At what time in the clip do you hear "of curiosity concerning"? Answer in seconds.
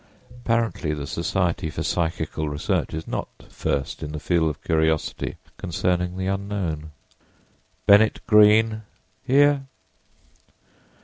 4.49-6.17